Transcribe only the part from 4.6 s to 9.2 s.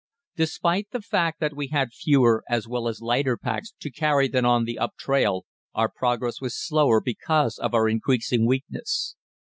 the up trail, our progress was slower because of our increasing weakness.